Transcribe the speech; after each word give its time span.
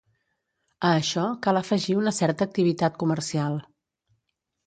A 0.87 0.93
això 1.01 1.25
cal 1.47 1.59
afegir 1.59 1.97
una 2.01 2.15
certa 2.21 2.47
activitat 2.51 2.97
comercial. 3.05 3.59